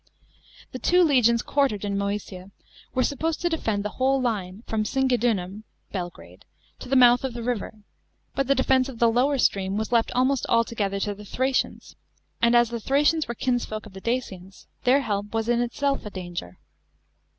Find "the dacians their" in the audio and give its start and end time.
13.93-15.01